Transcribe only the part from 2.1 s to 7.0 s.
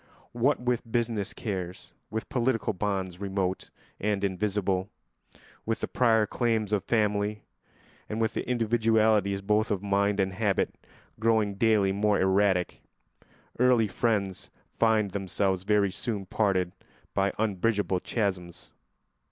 political bonds remote and invisible, with the prior claims of